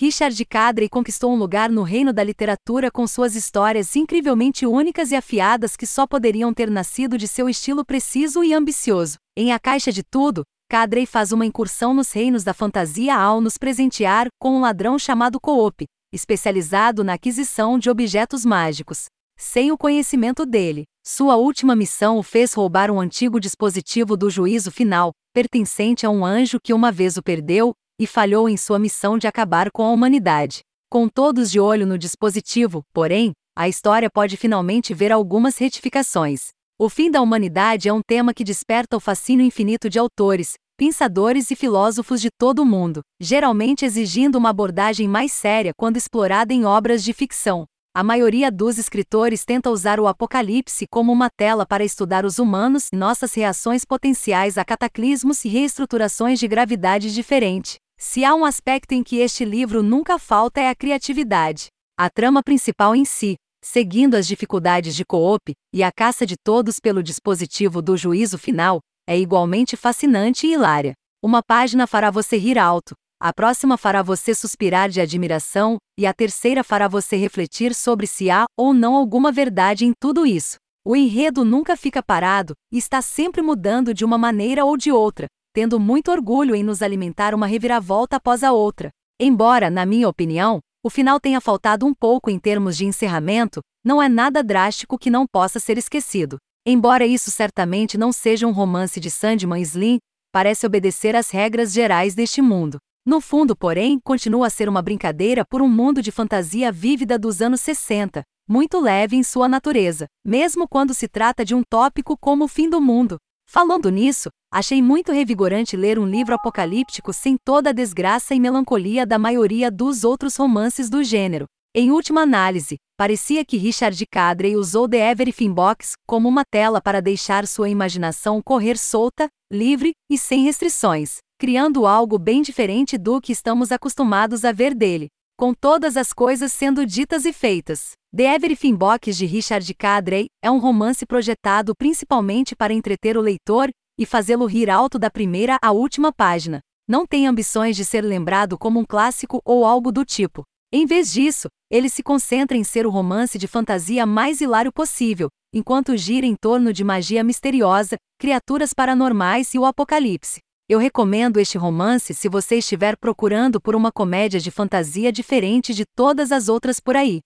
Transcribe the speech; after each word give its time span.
Richard 0.00 0.44
Cadre 0.44 0.88
conquistou 0.88 1.32
um 1.32 1.36
lugar 1.36 1.68
no 1.68 1.82
reino 1.82 2.12
da 2.12 2.22
literatura 2.22 2.88
com 2.88 3.04
suas 3.04 3.34
histórias 3.34 3.96
incrivelmente 3.96 4.64
únicas 4.64 5.10
e 5.10 5.16
afiadas 5.16 5.74
que 5.74 5.88
só 5.88 6.06
poderiam 6.06 6.54
ter 6.54 6.70
nascido 6.70 7.18
de 7.18 7.26
seu 7.26 7.48
estilo 7.48 7.84
preciso 7.84 8.44
e 8.44 8.54
ambicioso. 8.54 9.16
Em 9.36 9.52
A 9.52 9.58
Caixa 9.58 9.90
de 9.90 10.04
Tudo, 10.04 10.44
Cadrey 10.70 11.04
faz 11.04 11.32
uma 11.32 11.44
incursão 11.44 11.92
nos 11.92 12.12
reinos 12.12 12.44
da 12.44 12.54
fantasia 12.54 13.12
ao 13.16 13.40
nos 13.40 13.58
presentear 13.58 14.28
com 14.38 14.58
um 14.58 14.60
ladrão 14.60 15.00
chamado 15.00 15.40
Coop, 15.40 15.84
especializado 16.14 17.02
na 17.02 17.14
aquisição 17.14 17.76
de 17.76 17.90
objetos 17.90 18.44
mágicos. 18.44 19.06
Sem 19.36 19.72
o 19.72 19.76
conhecimento 19.76 20.46
dele, 20.46 20.84
sua 21.04 21.34
última 21.34 21.74
missão 21.74 22.18
o 22.18 22.22
fez 22.22 22.52
roubar 22.52 22.88
um 22.88 23.00
antigo 23.00 23.40
dispositivo 23.40 24.16
do 24.16 24.30
juízo 24.30 24.70
final, 24.70 25.10
pertencente 25.34 26.06
a 26.06 26.10
um 26.10 26.24
anjo 26.24 26.60
que 26.62 26.72
uma 26.72 26.92
vez 26.92 27.16
o 27.16 27.22
perdeu 27.22 27.74
e 27.98 28.06
falhou 28.06 28.48
em 28.48 28.56
sua 28.56 28.78
missão 28.78 29.18
de 29.18 29.26
acabar 29.26 29.70
com 29.70 29.82
a 29.82 29.90
humanidade. 29.90 30.60
Com 30.90 31.08
todos 31.08 31.50
de 31.50 31.58
olho 31.58 31.86
no 31.86 31.98
dispositivo, 31.98 32.82
porém, 32.92 33.32
a 33.56 33.68
história 33.68 34.08
pode 34.08 34.36
finalmente 34.36 34.94
ver 34.94 35.12
algumas 35.12 35.58
retificações. 35.58 36.48
O 36.78 36.88
fim 36.88 37.10
da 37.10 37.20
humanidade 37.20 37.88
é 37.88 37.92
um 37.92 38.00
tema 38.00 38.32
que 38.32 38.44
desperta 38.44 38.96
o 38.96 39.00
fascínio 39.00 39.44
infinito 39.44 39.90
de 39.90 39.98
autores, 39.98 40.54
pensadores 40.76 41.50
e 41.50 41.56
filósofos 41.56 42.20
de 42.20 42.28
todo 42.38 42.60
o 42.60 42.64
mundo, 42.64 43.00
geralmente 43.20 43.84
exigindo 43.84 44.38
uma 44.38 44.50
abordagem 44.50 45.08
mais 45.08 45.32
séria 45.32 45.72
quando 45.76 45.96
explorada 45.96 46.54
em 46.54 46.64
obras 46.64 47.02
de 47.02 47.12
ficção. 47.12 47.66
A 47.92 48.04
maioria 48.04 48.48
dos 48.48 48.78
escritores 48.78 49.44
tenta 49.44 49.70
usar 49.70 49.98
o 49.98 50.06
apocalipse 50.06 50.86
como 50.88 51.10
uma 51.10 51.28
tela 51.28 51.66
para 51.66 51.84
estudar 51.84 52.24
os 52.24 52.38
humanos 52.38 52.86
e 52.92 52.96
nossas 52.96 53.34
reações 53.34 53.84
potenciais 53.84 54.56
a 54.56 54.64
cataclismos 54.64 55.44
e 55.44 55.48
reestruturações 55.48 56.38
de 56.38 56.46
gravidade 56.46 57.12
diferente. 57.12 57.76
Se 58.00 58.24
há 58.24 58.32
um 58.32 58.44
aspecto 58.44 58.92
em 58.92 59.02
que 59.02 59.16
este 59.16 59.44
livro 59.44 59.82
nunca 59.82 60.20
falta 60.20 60.60
é 60.60 60.68
a 60.68 60.74
criatividade. 60.74 61.66
A 61.98 62.08
trama 62.08 62.44
principal 62.44 62.94
em 62.94 63.04
si, 63.04 63.34
seguindo 63.60 64.14
as 64.14 64.24
dificuldades 64.24 64.94
de 64.94 65.04
Coop 65.04 65.52
e 65.74 65.82
a 65.82 65.90
caça 65.90 66.24
de 66.24 66.36
todos 66.36 66.78
pelo 66.78 67.02
dispositivo 67.02 67.82
do 67.82 67.96
juízo 67.96 68.38
final, 68.38 68.78
é 69.04 69.18
igualmente 69.18 69.76
fascinante 69.76 70.46
e 70.46 70.52
hilária. 70.52 70.92
Uma 71.20 71.42
página 71.42 71.88
fará 71.88 72.08
você 72.08 72.38
rir 72.38 72.56
alto, 72.56 72.94
a 73.20 73.32
próxima 73.32 73.76
fará 73.76 74.00
você 74.00 74.32
suspirar 74.32 74.88
de 74.88 75.00
admiração, 75.00 75.76
e 75.98 76.06
a 76.06 76.14
terceira 76.14 76.62
fará 76.62 76.86
você 76.86 77.16
refletir 77.16 77.74
sobre 77.74 78.06
se 78.06 78.30
há 78.30 78.46
ou 78.56 78.72
não 78.72 78.94
alguma 78.94 79.32
verdade 79.32 79.84
em 79.84 79.92
tudo 80.00 80.24
isso. 80.24 80.56
O 80.86 80.94
enredo 80.94 81.44
nunca 81.44 81.76
fica 81.76 82.00
parado 82.00 82.54
e 82.72 82.78
está 82.78 83.02
sempre 83.02 83.42
mudando 83.42 83.92
de 83.92 84.04
uma 84.04 84.16
maneira 84.16 84.64
ou 84.64 84.76
de 84.76 84.92
outra, 84.92 85.26
tendo 85.58 85.80
muito 85.80 86.12
orgulho 86.12 86.54
em 86.54 86.62
nos 86.62 86.82
alimentar 86.82 87.34
uma 87.34 87.44
reviravolta 87.44 88.14
após 88.14 88.44
a 88.44 88.52
outra. 88.52 88.90
Embora, 89.18 89.68
na 89.68 89.84
minha 89.84 90.08
opinião, 90.08 90.60
o 90.84 90.88
final 90.88 91.18
tenha 91.18 91.40
faltado 91.40 91.84
um 91.84 91.92
pouco 91.92 92.30
em 92.30 92.38
termos 92.38 92.76
de 92.76 92.86
encerramento, 92.86 93.58
não 93.84 94.00
é 94.00 94.08
nada 94.08 94.40
drástico 94.40 94.96
que 94.96 95.10
não 95.10 95.26
possa 95.26 95.58
ser 95.58 95.76
esquecido. 95.76 96.36
Embora 96.64 97.04
isso 97.04 97.28
certamente 97.32 97.98
não 97.98 98.12
seja 98.12 98.46
um 98.46 98.52
romance 98.52 99.00
de 99.00 99.10
Sandman 99.10 99.60
Slim, 99.60 99.98
parece 100.32 100.64
obedecer 100.64 101.16
às 101.16 101.28
regras 101.30 101.72
gerais 101.72 102.14
deste 102.14 102.40
mundo. 102.40 102.78
No 103.04 103.20
fundo, 103.20 103.56
porém, 103.56 103.98
continua 104.04 104.46
a 104.46 104.50
ser 104.50 104.68
uma 104.68 104.80
brincadeira 104.80 105.44
por 105.44 105.60
um 105.60 105.68
mundo 105.68 106.00
de 106.00 106.12
fantasia 106.12 106.70
vívida 106.70 107.18
dos 107.18 107.42
anos 107.42 107.60
60, 107.62 108.22
muito 108.48 108.78
leve 108.78 109.16
em 109.16 109.24
sua 109.24 109.48
natureza, 109.48 110.06
mesmo 110.24 110.68
quando 110.68 110.94
se 110.94 111.08
trata 111.08 111.44
de 111.44 111.52
um 111.52 111.64
tópico 111.68 112.16
como 112.16 112.44
o 112.44 112.48
fim 112.48 112.70
do 112.70 112.80
mundo. 112.80 113.16
Falando 113.50 113.88
nisso, 113.88 114.28
achei 114.52 114.82
muito 114.82 115.10
revigorante 115.10 115.74
ler 115.74 115.98
um 115.98 116.06
livro 116.06 116.34
apocalíptico 116.34 117.14
sem 117.14 117.34
toda 117.42 117.70
a 117.70 117.72
desgraça 117.72 118.34
e 118.34 118.40
melancolia 118.40 119.06
da 119.06 119.18
maioria 119.18 119.70
dos 119.70 120.04
outros 120.04 120.36
romances 120.36 120.90
do 120.90 121.02
gênero. 121.02 121.46
Em 121.74 121.90
última 121.90 122.20
análise, 122.20 122.76
parecia 122.94 123.42
que 123.46 123.56
Richard 123.56 124.04
Cadrey 124.12 124.54
usou 124.54 124.86
The 124.86 125.10
Everything 125.10 125.50
Box 125.50 125.94
como 126.06 126.28
uma 126.28 126.42
tela 126.44 126.78
para 126.78 127.00
deixar 127.00 127.46
sua 127.46 127.70
imaginação 127.70 128.42
correr 128.44 128.76
solta, 128.76 129.28
livre 129.50 129.92
e 130.10 130.18
sem 130.18 130.42
restrições, 130.42 131.16
criando 131.40 131.86
algo 131.86 132.18
bem 132.18 132.42
diferente 132.42 132.98
do 132.98 133.18
que 133.18 133.32
estamos 133.32 133.72
acostumados 133.72 134.44
a 134.44 134.52
ver 134.52 134.74
dele, 134.74 135.08
com 135.38 135.54
todas 135.54 135.96
as 135.96 136.12
coisas 136.12 136.52
sendo 136.52 136.84
ditas 136.84 137.24
e 137.24 137.32
feitas. 137.32 137.92
The 138.12 138.34
Everything 138.34 138.74
Box 138.74 139.16
de 139.16 139.24
Richard 139.24 139.72
Cadrey 139.72 140.26
é 140.42 140.50
um 140.50 140.58
romance 140.58 141.06
projetado 141.06 141.76
principalmente 141.76 142.56
para 142.56 142.74
entreter 142.74 143.16
o 143.16 143.20
leitor 143.20 143.70
e 143.96 144.04
fazê-lo 144.04 144.46
rir 144.46 144.68
alto 144.68 144.98
da 144.98 145.08
primeira 145.08 145.56
à 145.62 145.70
última 145.70 146.12
página. 146.12 146.58
Não 146.88 147.06
tem 147.06 147.28
ambições 147.28 147.76
de 147.76 147.84
ser 147.84 148.00
lembrado 148.00 148.58
como 148.58 148.80
um 148.80 148.84
clássico 148.84 149.40
ou 149.44 149.64
algo 149.64 149.92
do 149.92 150.04
tipo. 150.04 150.42
Em 150.72 150.84
vez 150.84 151.12
disso, 151.12 151.46
ele 151.70 151.88
se 151.88 152.02
concentra 152.02 152.56
em 152.56 152.64
ser 152.64 152.84
o 152.84 152.90
romance 152.90 153.38
de 153.38 153.46
fantasia 153.46 154.04
mais 154.04 154.40
hilário 154.40 154.72
possível, 154.72 155.28
enquanto 155.54 155.96
gira 155.96 156.26
em 156.26 156.34
torno 156.34 156.72
de 156.72 156.82
magia 156.82 157.22
misteriosa, 157.22 157.96
criaturas 158.18 158.74
paranormais 158.74 159.54
e 159.54 159.58
o 159.58 159.64
apocalipse. 159.64 160.40
Eu 160.70 160.78
recomendo 160.78 161.40
este 161.40 161.56
romance 161.56 162.12
se 162.12 162.28
você 162.28 162.56
estiver 162.56 162.94
procurando 162.94 163.58
por 163.58 163.74
uma 163.74 163.90
comédia 163.90 164.38
de 164.38 164.50
fantasia 164.50 165.10
diferente 165.10 165.72
de 165.72 165.86
todas 165.86 166.30
as 166.30 166.46
outras 166.46 166.78
por 166.78 166.94
aí. 166.94 167.22